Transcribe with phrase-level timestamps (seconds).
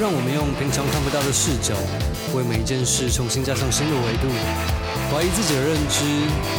[0.00, 1.76] 让我们用平常看不到的视角，
[2.34, 4.32] 为每一件事重新加上新的维度，
[5.12, 6.00] 怀疑自己的认知，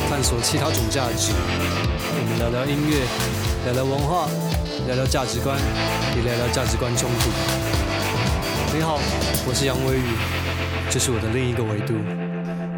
[0.07, 1.33] 探索其他种价值。
[1.33, 3.01] 我们聊聊音乐，
[3.65, 4.29] 聊聊文化，
[4.85, 5.57] 聊聊价值观，
[6.15, 7.31] 也聊聊价值观冲突。
[8.77, 8.99] 你好，
[9.49, 10.13] 我是杨威宇，
[10.91, 11.95] 这是我的另一个维度。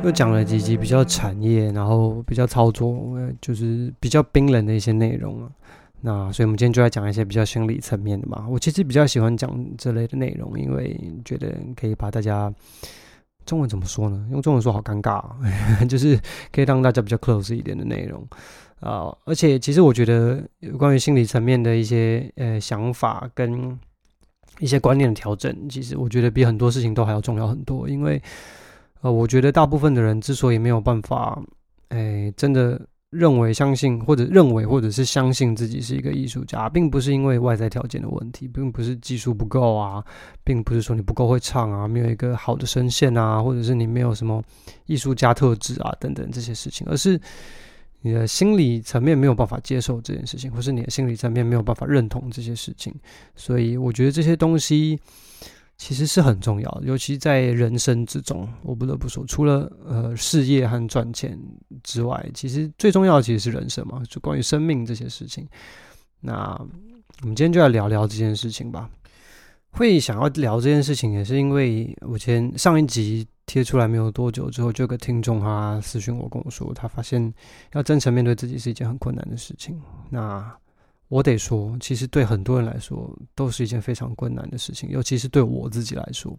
[0.01, 2.95] 又讲了几集比较产业，然后比较操作，
[3.41, 5.51] 就是比较冰冷的一些内容啊。
[6.05, 8.45] 那所以，我们今天就来讲一些比较心理层面的嘛。
[8.49, 12.53] 我其实比较喜欢讲这类的内容，因为觉得可以把大家
[13.45, 14.27] 中文怎么说呢？
[14.29, 15.23] 用中文说好尴尬，
[15.87, 16.19] 就是
[16.51, 18.21] 可以让大家比较 close 一点的内容
[18.81, 20.43] 啊，而且，其实我觉得
[20.77, 23.79] 关于心理层面的一些呃想法跟
[24.59, 27.87] 一些观念的调整，其实我觉得比很多事情都还要重要很多。
[27.87, 28.21] 因为
[28.99, 31.41] 呃，我觉得大部分的人之所以没有办法，
[31.87, 32.81] 哎，真的。
[33.13, 40.03] 认为、相信或者认为或者是相信自己是一个艺术家，并不是因为外在条件的问题，并不是技术不够啊，
[40.43, 44.43] 并不是说你不够会唱啊，没有一个好的声线啊，或者是你没有什么
[44.87, 47.19] 艺术家特质啊等等这些事情，而是
[48.01, 52.93] 你的心理层面没有办法接受这件事情，或是你的心理层面没有办法认同这些事情。
[53.35, 54.99] 所以我觉得这些东西。
[55.83, 61.37] 其实是很重要的，尤其在人生之中，我不得不说，除了呃事业和赚钱
[61.83, 65.45] 之外，其实最重要的其实是人生嘛，就关于生命这些事情。
[66.21, 66.57] 那
[67.21, 68.89] 我们今天就来聊聊这件事情吧。
[69.71, 77.33] 会想要聊这件事情，也是因为我前上一集贴出来没有多久之后，就有个听众他私讯我跟我说，他发现
[77.73, 79.77] 要真诚面对自己是一件很困难的事情。
[80.09, 80.49] 那
[81.13, 86.35] 我得说，其实对很多人来说都是一件非常困难的事情，尤其是对我自己来说。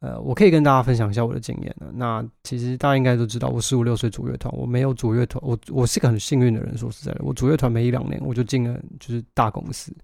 [0.00, 1.86] 呃，我可以跟大家分享一下我的经验呢。
[1.94, 6.76] 那其实大家应该都知道，我十五六岁组乐团，我没有组乐团，我我是个很幸运的人。
[6.76, 9.94] 说实在的，我组乐团没一两年，我就进了就是大公司，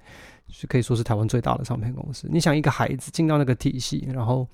[0.48, 2.28] 是可以说是台湾最大的唱片公司。
[2.30, 4.46] 你想，一个孩子进到那个体系，然后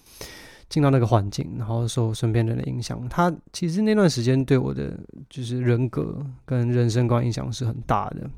[0.70, 8.28] 进到那个环境，然后受身边人的影响，他其实那段时间对我的就是人格跟人生观影响是很大的。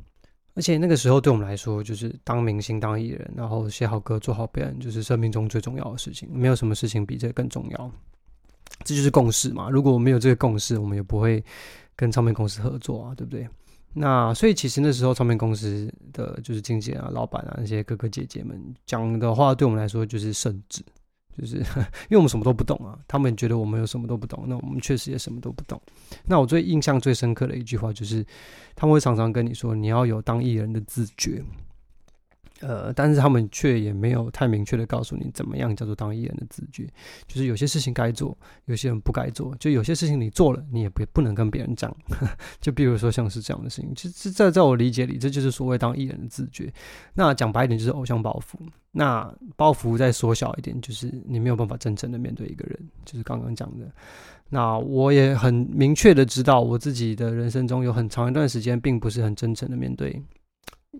[0.54, 6.28] 而且那个时候对我们来说，就是当明星、当艺人，然后写好歌、做好表演，就是生命中最重要的事情。
[6.32, 7.90] 没有什么事情比这更重要。
[8.84, 9.70] 这就是共识嘛。
[9.70, 11.42] 如果没有这个共识，我们也不会
[11.94, 13.48] 跟唱片公司合作啊，对不对？
[13.92, 20.82] 那所以其实那时候唱片公司的就是经纪人啊、老板啊那些哥哥姐姐们讲的话，对我们来说就是圣旨。
[21.38, 21.56] 就是，
[22.08, 25.80] 因为我们什么都不懂啊，他们觉得我们有什么都不懂，那我们确实也什么都不懂。
[26.26, 28.24] 那我最印象最深刻的一句话就是，
[28.74, 31.42] 他们会常常跟你说，你要有当艺人的自觉。
[32.60, 36.86] 呃，但是他们却也没有太明确的告诉你怎么样叫做当艺人的自觉，
[37.26, 41.94] 就是有些事情该做，有些人不该做，就有些事情你做了，你也不不能跟别人讲。
[42.60, 46.72] 就比如说像是这样的事情，其实在在我理解里，这就是所谓当艺人的自觉。
[47.14, 48.56] 那讲白一点，就是偶像包袱。
[48.92, 53.90] 那包袱再缩小一点，就是你没有办法真诚的面对一个人，就是刚刚讲的。
[54.48, 60.20] 那我也很明确的知道，我自己的人生中有很长一段时间，并不是很真诚的面对。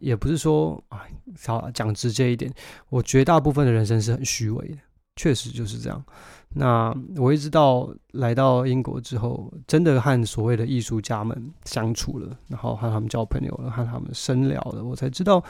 [0.01, 0.99] 也不是说，哎，
[1.47, 2.53] 好讲直接一点，
[2.89, 4.79] 我绝大部分的人生是很虚伪的，
[5.17, 6.05] 确实就是这样。
[6.53, 15.45] 那我一直到来到英国之后，真的和所谓的艺术家们相处了，然后和他们交朋友了，和他们深聊了，我才知道，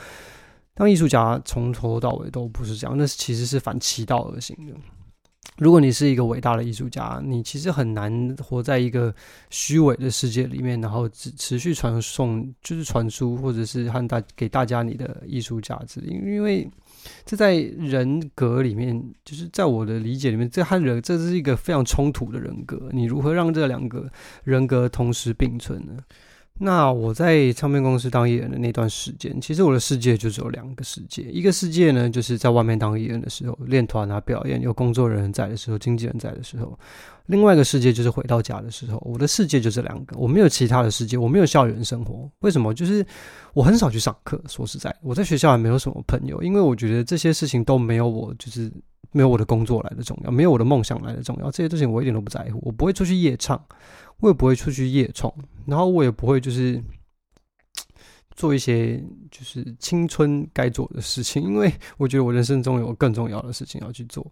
[0.75, 4.73] 当艺术家从头到尾都不是这样，那其实是反其道而行的。
[5.57, 9.13] 如果你是一个伟大的艺术家，你其实很难活在一个
[9.49, 15.99] 虚伪的世界里面，然后持持续传送，就是传输，或者是和大给大家你的艺术价值。
[16.01, 16.67] 因因为
[17.25, 22.89] 这在人格里面，就是在我的理解里面，这和人这是一个非常冲突的人格。
[22.91, 24.09] 你如何让这两个
[24.43, 25.97] 人格同时并存呢？
[26.63, 31.23] 那我在唱片公司当艺人的那段时间，其实我的世界就只有两个世界。
[31.23, 36.67] 一个世界呢，就是在外面当艺人的时候，练团啊、表演，有工作人员在的时候，经纪人在的时候；
[37.25, 39.01] 另外一个世界就是回到家的时候。
[39.03, 42.29] 我的世界就这两个，我没有其他的世界，我没有校园生活。
[42.41, 42.71] 为什么？
[42.71, 43.03] 就是
[43.55, 44.39] 我很少去上课。
[44.47, 48.71] 说实在，我在学校还没有什么朋友，因为我觉得这些事情都没有我，就是
[49.11, 51.49] 没有我的工作来的重要，没有我的梦想来的重要。
[51.49, 53.59] 这些事情我一点都不在乎，我不会出去夜唱。
[54.21, 55.33] 我也不会出去夜冲，
[55.65, 56.81] 然后我也不会就是
[58.35, 58.97] 做一些
[59.29, 64.25] 就是青春该做的事情，因为 我觉得我人生中有更重要的事情要去做。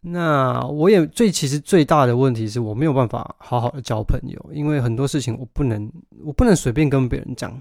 [0.00, 5.90] 那我也最其实最大的问题是我没有办法好好的交朋友，因为很多事情我不能
[6.22, 7.60] 我不能随便跟别人讲，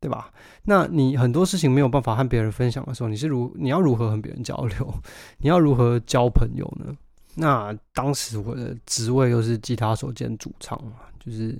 [0.00, 0.30] 对吧？
[0.62, 4.94] 那你很多事情没有办法和别人分享的时候，你是如你要如何和别人交流？
[5.38, 6.94] 你要如何交朋友呢？
[7.34, 10.92] 那当时我的职位又是吉他手兼主唱嘛，
[11.24, 11.58] 就是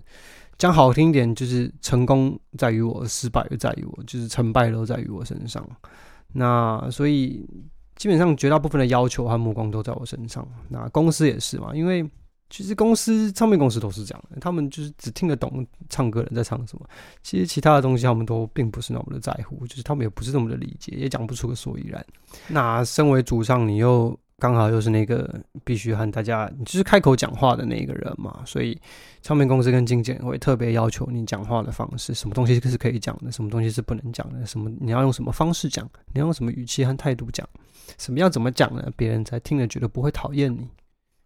[0.58, 5.66] 讲好听一点，就是成功在于我，失败又在于我，就是成败都在于我身上。
[6.32, 7.46] 那所以
[7.96, 10.46] 基本上绝大部分的要求和目光都在我身上。
[10.68, 12.08] 那公司也是嘛，因为
[12.50, 16.86] 其实公司唱片公司都是这样的，他们就是只听得懂唱歌人在唱什么，
[17.22, 22.04] 其实其他的东西他们都并不是那么的在乎，就是他们也不是那么的理解，也讲不出个所以然。
[22.48, 28.76] 那身为主唱，你又刚好又是那个必须和大家就是开口讲话的那个人嘛，所以
[29.20, 37.48] 唱片公司跟经纪人会特别要求你讲话的方式，什么东西是可以讲的，什么东西是不能讲的，什么你要用什么方式讲，你要用什么语气和态度讲，
[37.98, 38.90] 什么要怎么讲呢？
[38.96, 40.68] 别人才听了觉得不会讨厌你。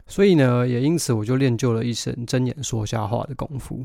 [0.06, 3.82] 所以呢，也因此我就练就了一身睁眼说瞎话的功夫，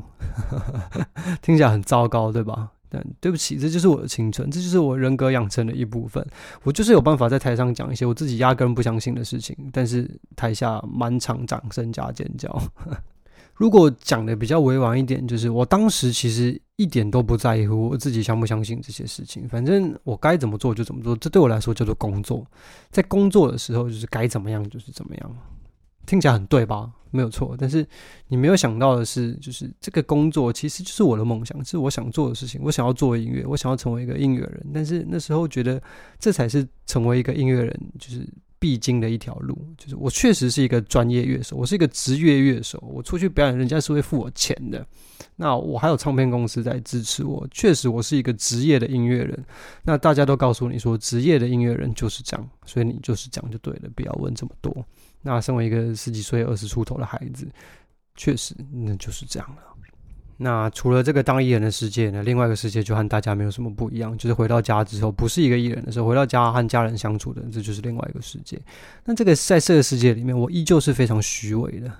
[1.40, 2.70] 听起来很糟糕，对吧？
[2.92, 6.24] 但对不起，这就是我的青春，这就是我人格养成的一部分。
[6.62, 12.62] 我就是有办法在台上讲一些我自己压根不相信的事情，但是台下满场掌声加尖叫。
[13.54, 22.44] 如果讲的比较委婉一点，就是我当时其实一点都不在乎我自己相不相信这些事情，反正我该怎么做就怎么做，这对我来说叫做工作。
[22.90, 25.36] 在工作的时候，就是该怎么样就是怎么样。
[26.06, 26.90] 听起来很对吧？
[27.14, 27.86] 没有错，但是
[28.28, 32.58] 你没有想到的是，就是这个工作其实就是我的梦想，是我想做的事情。
[32.64, 34.66] 我想要做音乐，我想要成为一个音乐人。
[34.72, 35.78] 但是那时候觉得
[36.18, 38.26] 这才是成为一个音乐人就是
[38.58, 39.54] 必经的一条路。
[39.76, 44.86] 就是我确实是一个专业乐手，我是一个职业乐手，我出去表演，人家是会付我钱的。
[45.36, 49.44] 那我还有唱片公司在支持我，确实我是一个职业的音乐人。
[49.82, 54.74] 那大家都告诉你说，职业的音乐人就是这样，所以你就是这样就对了，不要问这么多。
[55.22, 57.46] 那身为一个十几岁、二十出头的孩子，
[58.16, 59.62] 确实那就是这样了。
[60.38, 68.60] 那除了这个当艺人的世界呢，另外一个世界就和大家没有什么不一样，就是回到家之后，不是一个艺人的时候，回到家和家人相处的，这就是另外一个世界。
[69.04, 71.92] 那这个在这个世界里面，我依旧是非常虚伪的，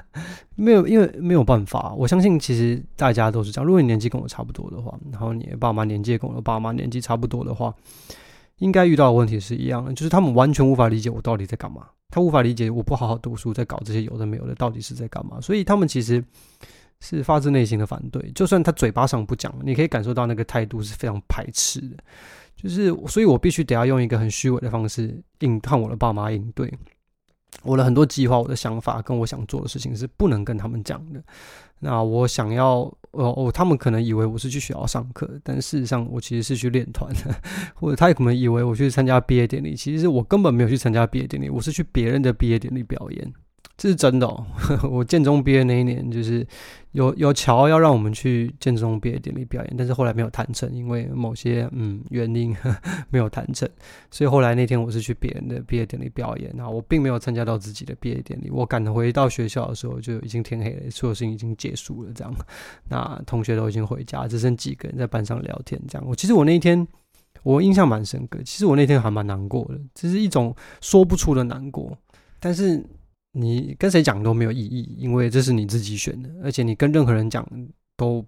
[0.56, 1.92] 没有，因为没有办法。
[1.92, 3.66] 我相信其实大家都是这样。
[3.66, 7.74] 如果你年纪跟我差不多的话，然后你爸妈年纪跟我爸妈年纪差不多的话，
[8.58, 11.86] 应该遇到的问题是一样的，就是他们完全无法理解我到底在干嘛。
[12.10, 15.40] 他无法理解我不好好读书，在搞这些有的没有的，到底是在干嘛？
[15.40, 16.22] 所以他们其实
[17.00, 18.30] 是发自内心的反对。
[18.34, 21.96] 就算他嘴巴上不讲，你可以感受到那个态度是非常排斥的。
[22.54, 26.72] 就是，所以我必须得要用一个很虚伪的方式应看我的爸妈应对。
[27.62, 31.22] 我的很多计划、我的想法跟我想做的事情是不能跟他们讲的。
[31.80, 32.92] 那我想要。
[33.12, 37.34] 哦哦，他们可能以为我是去学校上课，但事实上我其实是去练团的，
[37.76, 43.32] 或者他也可能以为我去参加毕业典礼，其实我根本没有去参加毕业典礼，我是去别人的毕业典礼表演。
[43.76, 44.46] 这是真的哦，
[44.88, 46.46] 我建中毕业那一年，就是
[46.92, 52.72] 有有桥要让我们去建中毕业典礼表演，但是后来没有谈成，因为某些嗯原因呵
[53.10, 53.68] 没有谈成，
[54.10, 58.50] 所以后来那天我是去别人的毕业典礼表演，然后我并没有参加到自己的毕业典礼。
[58.50, 62.32] 我赶回到学校的时候就已经天黑了，所有事情已经结束了，这样，
[62.88, 66.06] 那同学都已经回家，只剩几个人在班上聊天，这样。
[66.06, 66.86] 我其实我那一天
[67.42, 71.98] 我印象蛮深刻，其实我那天还蛮难过的，这是一种说不出的难过，
[72.38, 72.84] 但是。
[73.32, 77.46] 你跟谁讲都没有意义，因为这是你自己选的，而且你跟任何人讲
[77.96, 78.24] 都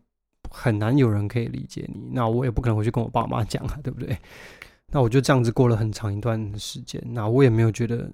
[0.50, 2.08] 很难有人可以理解你。
[2.12, 4.16] 那我也不可能回去跟我爸妈讲啊，对不对？
[4.92, 8.10] 那我就这样子过了很长一段时间，那我也没有觉得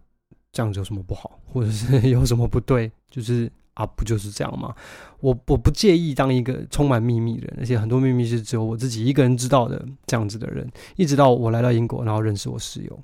[0.51, 4.75] 这样子有什么不好，或者是 有什么不对，就是啊，不就是这样吗？
[5.21, 12.99] 我我不介意当一个充满秘密的人，而且很多秘密是只有我自己一个人知道的这样子的人，一直到我来到英国，然后认识我室友。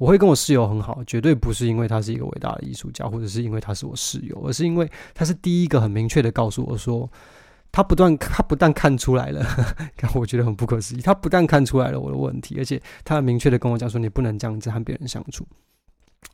[0.00, 7.06] 我会跟我室友很好，绝对不是因为他是一个伟大的艺术家，或者是因为他是我室友，而是因为他是第一个很明确的告诉我说，
[7.70, 9.44] 他不断， 他不但看出来了，
[10.16, 15.46] 我觉得很不可思议，他不但看出来了我的问题，而且他很明确的跟我讲说，你不能这样子和别人相处，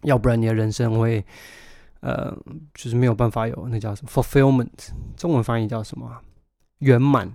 [0.02, 1.26] 要不然你的人生会，
[2.02, 2.32] 呃，
[2.72, 6.08] 就是没有办法有那叫什么 fulfillment，中文翻译叫什么？
[6.78, 7.28] 圆满，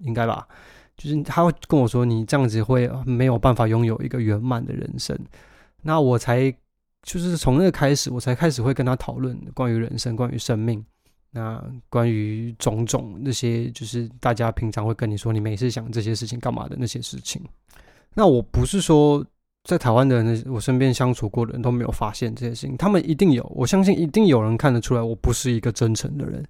[0.00, 0.46] 应该吧？
[0.94, 5.18] 就是他会跟我说，你这样子会没有办法拥有一个圆满的人生。
[5.82, 6.50] 那我才
[7.02, 10.84] 就是从那个开始，我才开始会跟他讨论关于人生、关于生命，
[11.30, 17.42] 那关于种种那些，就是大家平常会跟你说，你每次想这些事情干嘛的那些事情。
[18.14, 19.24] 那我不是说
[19.64, 26.44] 在台湾的人我身边相处过的人都没有发现这些事情，他们一定有，我相信一定有人看得出来，我不是一个真诚的人。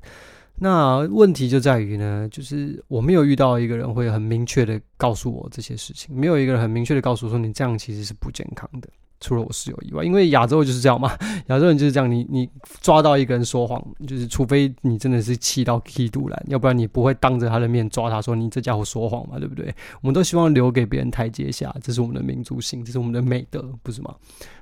[0.62, 8.88] 那问题就在于呢，就是我没有遇到一个人会很明确的告诉我这些事情，没有一个人很明确的告诉我说，你这样其实是不健康的。
[9.20, 11.16] 除了我室友以外，因为亚洲就是这样嘛，
[11.48, 12.10] 亚洲人就是这样。
[12.10, 12.48] 你你
[12.80, 19.72] 抓到一个人说谎，就是除非你真的是气到气肚烂，要不然你不会当着他的面抓他说你这家伙说谎嘛，对不对？
[20.00, 24.14] 我们都希望留给别人台阶下，这是我们的民族性，这是我们的美德，不是吗？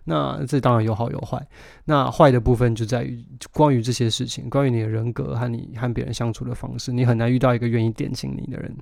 [0.04, 1.40] 那这当然有好有坏。
[1.84, 8.74] 那坏的部分就在于关于这些事情，关于你的人格和你和别人相处的方式，你很难遇到一个愿意点醒你的人。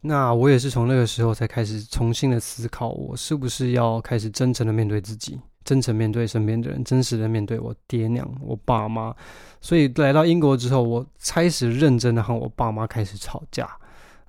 [0.00, 9.14] 那我也是从那个时候才开始重新的思考，我是不是要开始真诚的面对自己，真诚面对身边的人，真实的面对我爹娘、我爸妈。
[9.60, 13.68] 所以来到英国之后，我开始认真的和我爸妈开始吵架。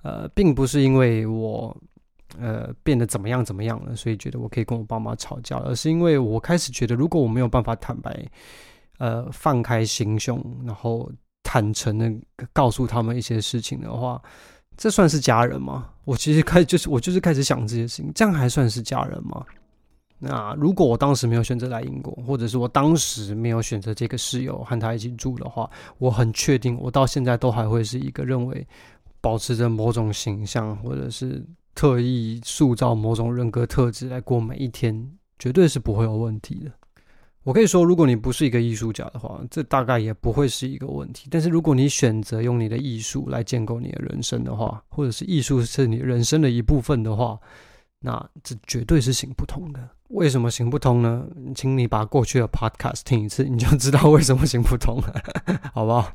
[0.02, 1.74] 呃，并不是因为我
[2.38, 8.24] 呃变得怎么样怎么样了，所以觉得我可以跟我爸妈吵架，而是因为我开始觉得，如果我没有办法坦白，
[8.98, 11.10] 呃，放开心胸，然后。
[11.44, 12.10] 坦诚的
[12.52, 14.22] 告诉他们一些事情的话，
[14.82, 15.90] 这算是家人吗？
[16.04, 19.40] 我其实开始就是我就是开始想这些事情，这样还算是家人吗？
[20.18, 28.66] 那如果我当时没有选择来英国，或者是我当时没有选择这个室友和他一起住的话，我很确定我到现在都还会是一个认为
[29.20, 31.46] 保持着某种形象，或者是
[31.76, 35.08] 特意塑造某种人格特质来过每一天，
[35.38, 36.72] 绝对是不会有问题的。
[37.44, 41.26] 我可以说，如果你不是一个艺术家的话，这大概也不会是一个问题。
[41.30, 47.36] 但是，如果你选择用你的艺术来建构你的人生的话，或者是艺术是你人生的一部分的话，
[47.98, 49.80] 那这绝对是行不通的。
[50.08, 51.24] 为什么行不通呢？
[51.54, 55.22] 请你把过去的 podcast 听一次，你就知道为什么行不通了，
[55.72, 56.12] 好不好？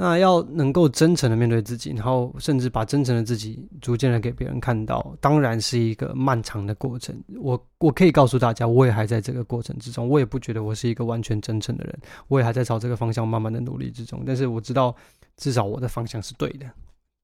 [0.00, 7.20] 那要能够真诚的面对自己，然后甚至把真诚的自己逐渐的给别人看到，当然是一个漫长的过程。
[7.40, 14.22] 我我可以告诉大家，我也还在这个过程之中，我也不觉得我是一个完全真诚的人，我也还在朝这个方向慢慢的努力之中。
[14.24, 14.94] 但是我知道，
[15.36, 16.66] 至少我的方向是对的。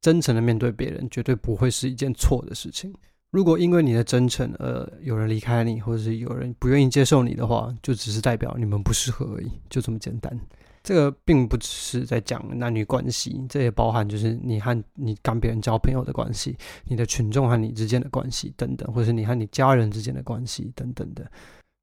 [0.00, 2.92] 真诚的面对别人，绝对不会是一件错的事情。
[3.30, 10.36] 如果因为你的真诚而有人离开你，或者是有人不愿意接受你的话，就只是代表你们不适合而已，就这么简单。
[10.84, 21.28] 这个并不只是在讲男女关系，这也包含就是你和你跟别人交朋友的关系，你的群众和你之间的关系等等，或者是你和你家人之间的关系等等的。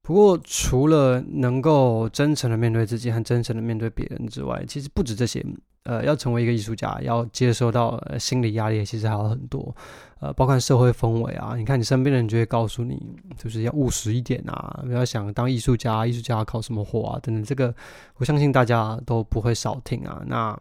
[0.01, 5.45] 不过，除了能够真诚的面对自己和真诚的面对别人之外，其实不止这些。
[5.83, 9.75] 呃，要成为一个艺术家，要接受到心理压力，其实还有很多。
[10.19, 13.01] 呃，包括社会氛围啊，你看你身边的人就会告诉你，
[13.35, 17.43] 就是要务实一点啊，不要想当艺术家，艺术家靠什么活啊等等。
[17.43, 17.73] 这个
[18.17, 20.21] 我相信大家都不会少听啊。
[20.27, 20.55] 那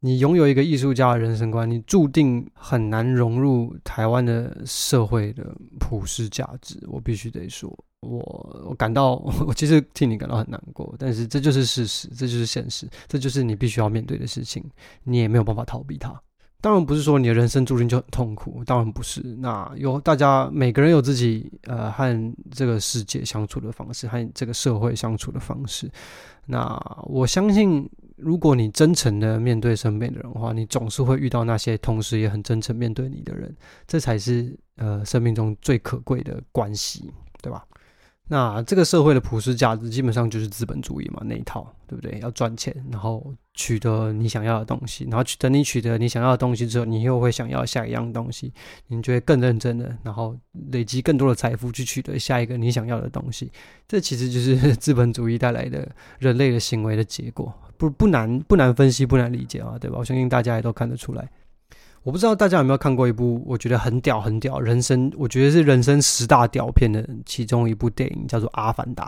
[0.00, 6.76] 你拥有一个艺术家的人生观，你注定很难融入台湾的社会的普世价值。
[6.88, 7.72] 我必须得说，
[8.04, 9.14] 我我感到，
[9.46, 14.64] 我其实替你感到很难过，但是这就是事实，这就是现实，这就是你必须要面对的事情，
[15.02, 16.20] 你也没有办法逃避它。
[16.60, 19.20] 当然不是说你的人生注定就很痛苦，当然不是。
[19.38, 25.90] 那有大家每个人有自己呃和这个世界相处的方式，和这个社会相处的方式。
[26.46, 33.54] 那我相信，如果你真诚的面对身边的人的话，你总是会遇到那些同时也很真诚面对你的人，
[33.86, 37.62] 这才是呃生命中最可贵的关系，对吧？
[38.26, 42.18] 那这个社会的普世价值基本上就是资本主义嘛，那一套，对不对？
[42.20, 48.50] 要赚钱，然后取得你想要的东西，然后取等你取得你想要的东西之后，你又会想要下一样东西，
[48.88, 50.34] 你就会更认真的，然后
[50.70, 53.52] 累积更多的财富去取得下一个你想要的东西。
[53.86, 55.86] 这其实就是 资本主义带来的
[56.18, 59.98] 人类的行为的结果，不不难不难分析，不难理解啊，对吧？
[59.98, 61.28] 我相信大家也都看得出来。
[62.04, 69.06] 我不知道大家有没有看过一部我觉得很屌很屌，人生我觉得是人生十大屌片的其中一部电影，叫做《阿凡达》。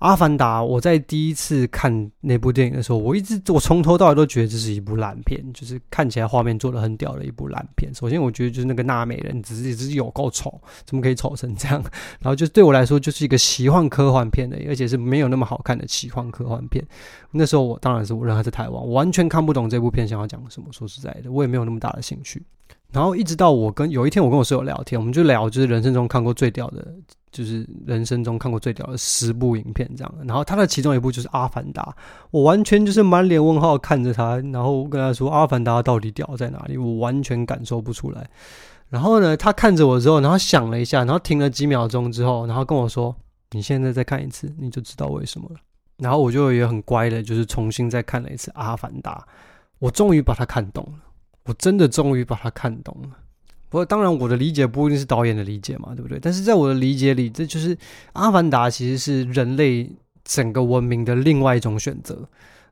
[0.00, 7.92] 阿凡达，我在第一次看那部电影的时候，我一直我从头到尾都觉得这是一部烂片，就是看起来画面做的很屌的一部烂片。
[7.94, 11.82] 首先，我觉得就是那个纳美人只是只是有够丑，怎么可以丑成这样？
[12.20, 16.84] 然后就对我来说就是一个奇幻科幻片的，而且是没有那么好看的奇幻科幻片。
[17.30, 20.68] 那时候我当然是我人还在台湾，我完全看不懂这部片想要讲什么。
[20.72, 22.42] 说实在的，我也没有那么大的兴趣。
[22.92, 26.86] 然后一直到我跟有一天我跟我室友聊天，我们就聊就是人生中看过最屌的。
[27.30, 31.82] 就是人生中看过最屌的十部影片这样，然后他的其中一部就是《阿凡达》，
[32.30, 38.26] 我完全就是满脸问号看着他，然后跟他说：“阿凡达到底屌在哪里？”我完全感受不出来。
[38.88, 43.14] 然后呢，他看着我之后，然后想了一下，然后停了几秒钟之后，然后跟我说
[43.52, 45.56] ：“你现在再看一次，你就知道为什么了。”
[45.98, 49.22] 然后我就也很乖的，就是重新再看了一次《阿凡达》，
[49.78, 50.98] 我终于把它看懂了，
[51.48, 53.08] 我真的终于把它看懂了。
[53.70, 56.18] 不过，当然，我的理解不一定是导演的理解嘛，对不对？
[56.20, 57.74] 但是在我的理解里，这就是
[58.12, 59.90] 《阿凡达》其实是人类
[60.24, 62.28] 整个文明的另外一种选择。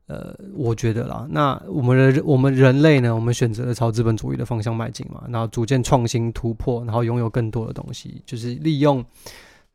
[0.09, 9.05] 呃，我觉得啦，那我们的我们人类呢，我们选择了朝资本主义的方向迈进嘛，然后逐渐创新突破，然后拥有更多的东西，就是利用。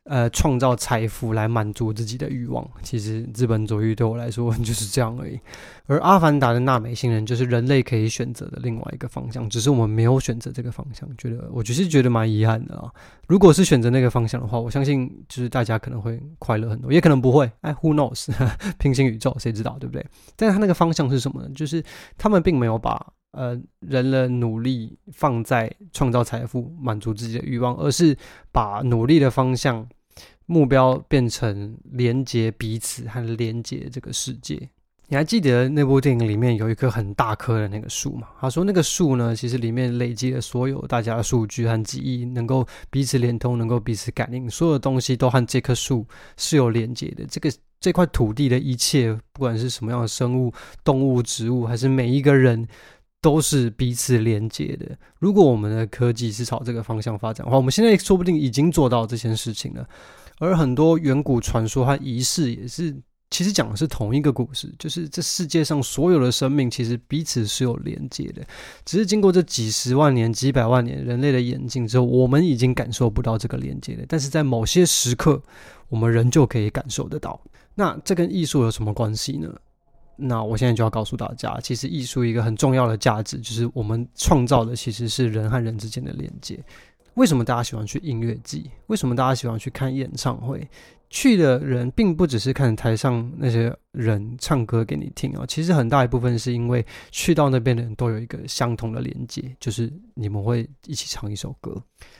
[0.04, 5.38] 呃，创造财富来满足自己的欲望，其实资本主义对我来说就是这样而已。
[5.86, 11.08] 而阿凡达的纳美星人就是人类可以选择的另外一个方向，只是我们没有选择这个方向。
[11.16, 12.90] 觉得我就是觉得蛮遗憾的啊。
[13.28, 17.48] 如果是选择那个方向的话，我相信就是大家可能会快乐很多，也可能不会。
[17.60, 18.28] 哎，Who knows？
[18.78, 20.04] 平行宇宙谁知道，对不对？
[20.34, 21.48] 但是他那个方向是什么呢？
[21.54, 21.80] 就是
[22.18, 28.16] 他们并没有把呃人的努力放在创造财富、满足自己的欲望，而是
[28.50, 29.86] 把努力的方向、
[30.46, 34.68] 目标变成连接彼此和连接这个世界。
[35.08, 38.28] 你还记得那部电影里面有一棵很大棵的那个树吗？
[38.40, 46.06] 他说那个树呢，其实里面累积了所有大家的数据和记忆，能够彼此连通，能够彼此感应，所有东西都和这棵树
[46.38, 47.26] 是有连接的。
[47.26, 50.50] 这个这块土地的一切，不管是什么样的生物、
[50.82, 52.66] 动物、植物，还是每一个人，
[53.22, 54.94] 都是彼此连接的。
[55.18, 59.88] 如果我们的科技是朝这个方向发展的话，我们现在说不定已经做到这件事情了。
[60.38, 62.94] 而很多远古传说和仪式也是。
[63.34, 68.42] 其实讲的是同一个故事，就是这世界上所有的生命其实彼此是有连接的，
[68.84, 74.04] 只是经过这几十万年、几百万年人类的演进之后，我们已经感受不到这个连接了。
[74.06, 75.42] 但是在某些时刻，
[75.88, 77.40] 我们仍旧可以感受得到。
[77.74, 79.50] 那这跟艺术有什么关系呢？
[80.16, 86.58] 那我现在就要告诉大家，其实艺术一个很重要的价值，就是我们创造的其实是人和人之间的连接。
[87.14, 88.70] 为什么大家喜欢去音乐季？
[88.86, 90.66] 为什么大家喜欢去看演唱会？
[91.14, 101.76] 去的人并不只是看台上那些人唱歌给你听哦，其实很大一部分是因为去到那边的人都有一个相同的连接，就是你们会一起唱一首歌。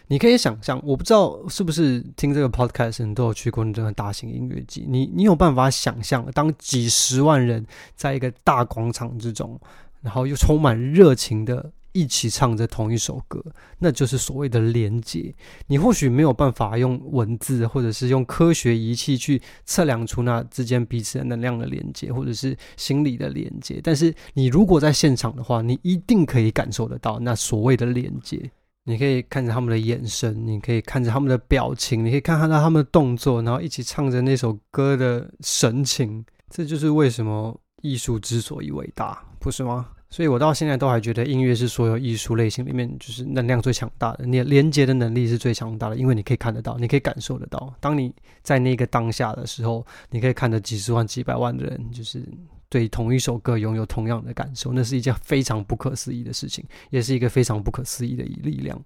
[0.08, 9.58] 你可以想象，我不知道是不是听这个 podcast 你都有去过那种大型音乐季，你你有办法想象，当几十万人在一个大广场之中，
[10.02, 11.72] 然后又充满热情的。
[11.92, 13.42] 一起唱着同一首歌，
[13.78, 15.34] 那就是所谓的连接。
[15.66, 23.80] 你或许没有办法用文字，或者是用科学仪器去测量出那之间彼此的能量的连接，或者是心理的连接。
[23.82, 28.50] 但是你如果在现场的话，你一定可以感受得到那所谓的连接。
[28.84, 36.25] 你可以看着他们的眼神，你可以看着他们的表情，你可以看看到他们的动作，然后一起唱着那首歌的神情。
[36.50, 39.87] 这就是为什么艺术之所以伟大，不是吗？
[40.12, 47.75] 所以我到现在都还觉得音乐是所有艺术类型里面就是能量最强大的，你连接的能力是最强大的，因为你可以看得到，你可以感受得到。
[47.81, 52.22] 当你在那个当下的时候，你可以看着几十万、几百万的人，就是
[52.68, 58.79] 对同一首歌拥有同样的感受，那是一件非常不可思议的事情，也是一个非常不可思议的力量。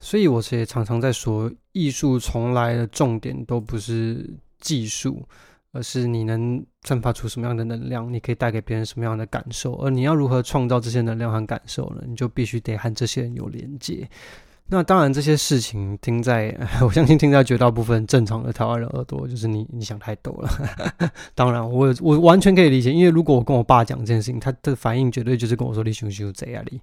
[0.00, 5.22] 所以我也常常在说，艺术从来的重点都不是技术。
[5.72, 12.02] 而是你能散发出什么样的能量，你可以带给别人什么样的感受，而你要如何创造这些能量和感受呢？
[12.06, 14.08] 你就必须得和这些人有连接。
[14.72, 21.10] 那当然，这些事情听在， 我相信听在绝大部分正常的台湾人耳朵，就是你你想太多了。
[21.34, 26.80] 当然，我我完全可以理解，因为如果我跟我爸讲这件事情，他的反应绝对就是跟我说：“你熊熊贼啊你！”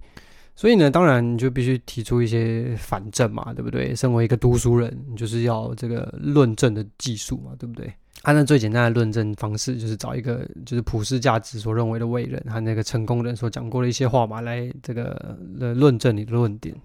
[0.53, 3.95] 所以呢，当然你就必须提出一些反证嘛，对不对？
[3.95, 7.93] 身为一个读书人，你就是要这个论证的技术嘛，对不对？
[8.27, 16.75] 按照最简单的论证方式，就是找一个就是普世价值所认为的伟人和那个成功人所讲过的一些话嘛，来这个来论证你的论点。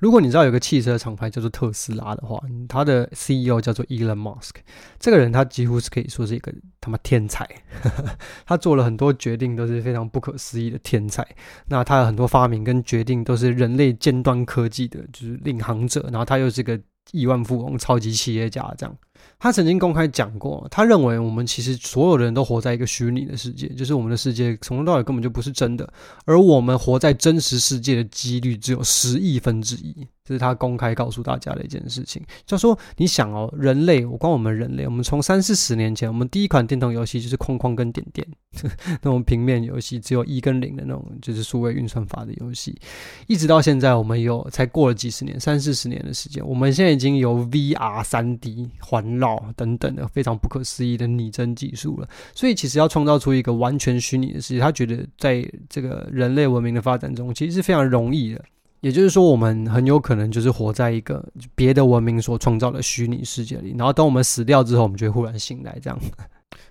[0.00, 4.50] 如果你知道有个汽车厂牌叫做特斯拉的话，他的 CEO 叫做 Elon Musk，
[4.98, 7.48] 这个人他几乎是可以说是一个他妈天才，
[8.44, 11.24] 他做了很多决定都是非常不可思议的天才。
[11.68, 16.80] 那他有很多发明跟决定都是人类尖端科技的就是领航者，然后他又是个
[17.12, 18.96] 亿万富翁、超级企业家这样。
[19.38, 25.90] 他曾经公开讲过，他认为我们其实所有的人都活在一个虚拟的世界，就是我们的世界从头到尾根本就不是真的，
[26.24, 30.06] 而我们活在真实世界的几率只有十亿分之一。
[30.22, 38.24] 这是他公开告诉大家的一件事情，就说你想哦，人类，我光我们人类，我们从三四十年前，我们第一款电动游戏就是框框跟点点
[39.02, 42.78] 那种平面游戏，只有一跟零的那种，就是数位运算法的游戏，
[43.26, 52.08] 一直到现在，我们有才过了几十年，三四十年的时间，我们现在已经有 VR、三 D、环绕等等的非常不可思议的拟真技术了。
[52.34, 58.44] 所以，其实要创造出一个完全虚拟的世界，他觉得在这个人类文明的发展中，其实是非常容易的。
[58.80, 61.22] 也就是说，我们很有可能就是活在一个
[61.54, 65.98] 别的文明所创造的虚拟世界里，然后等我们死掉之后，我们就会忽然醒来，这样。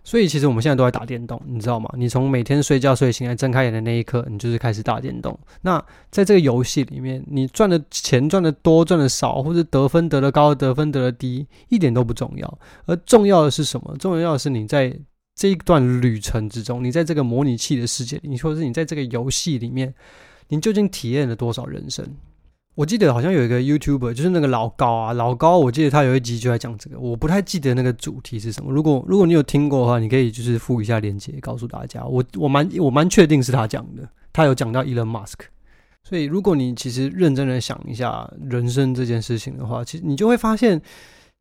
[0.04, 1.90] 所以，其实我们现在都在打电动，你知道吗？
[1.96, 5.38] 你从每天睡觉睡醒来睁开眼的那一刻，你就是开始打电动。
[5.62, 12.60] 那在这个游戏里面，你赚的钱赚的多赚的少，或者得分得的高得分得的低，一点都不重要。
[12.86, 13.96] 而重要的是什么？
[13.98, 14.98] 重要的是你在
[15.36, 19.94] 这一段旅程之中，你在这个模拟器的世界里，你说是你在这个游戏里面。
[20.52, 22.04] 你究竟体验了多少人生？
[22.80, 28.72] 我记得好像有一个 YouTuber，就是那个老高啊，老高，我记得他有一集就在讲这个，我不太记得那个主题是什么。
[28.72, 32.06] 如果如果你有听过的话，你可以就是附一下链接告诉大家。
[32.06, 35.40] 我我蛮我蛮确定是他讲的，他有讲到 Elon Musk。
[36.06, 40.82] 所以如果你其实认真的想一下人生这件事情的话，其实你就会发现，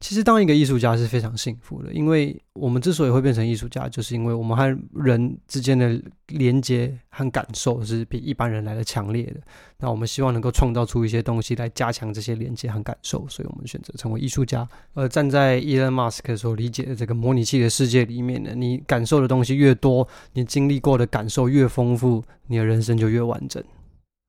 [0.01, 9.41] 其实当一个艺术家是非常幸福的，因为我们之所以会变成艺术家，就是因为我们和人之间的连接和感受是比一般人来的强烈的。
[9.79, 14.67] 那我们希望能够创造出一些东西来加强这些连接和感受，所以我们选择成为艺术家。
[14.95, 23.61] 而站在 Elon Musk 所理解的这个模拟器的世界里面呢，你感受的东西越多，你经历过的感受越丰富，你的人生就越完整。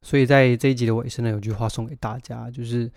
[0.01, 2.91] 所以在这一集的尾声呢，有句话送给大家，就是。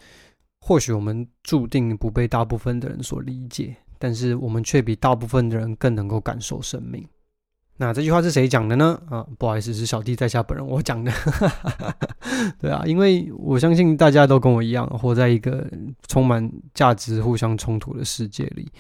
[0.65, 7.05] 或许我们注定不被大部分的人所理解，但是我们却比大部分的人更能够感受生命。
[7.79, 8.97] 那这句话是谁讲的呢？
[9.11, 11.11] 啊，不好意思，是小弟在下本人我讲的。
[12.61, 15.69] 对啊，因为我相信大家都跟我一样，活在一个
[16.07, 18.71] 充满价值互相冲突的世界里。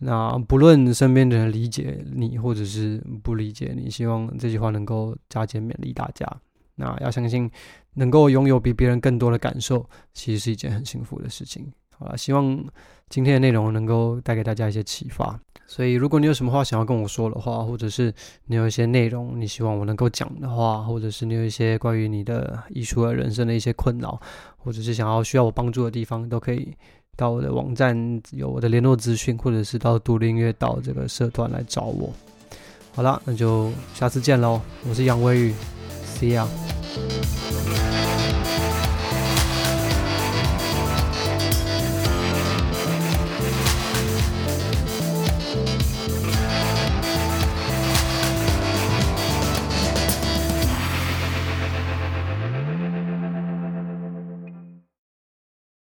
[0.00, 6.26] 那不论身边的人理解你，或者是不理解你，希望这句话能够加减勉励大家。
[6.74, 7.50] 那要相信，
[7.98, 9.84] 能够拥有比别人更多的感受，
[10.14, 11.66] 其实是一件很幸福的事情。
[11.90, 12.64] 好了，希望
[13.08, 15.38] 今天的内容能够带给大家一些启发。
[15.66, 18.14] 所以，如果你有什么话想要跟我说的话，或者是
[18.46, 24.18] 你有一些内容你希望我能够讲的话，或者是你有一些关于你的艺术和人生的一些困扰，
[24.56, 26.72] 或者是想要需要我帮助的地方，都可以
[27.16, 32.10] 到我的网站有我的联络资讯，或者是到独立音乐岛这个社团来找我。
[32.94, 34.60] 好了，那就下次见喽！
[34.88, 35.54] 我是杨威宇。
[36.18, 37.37] See you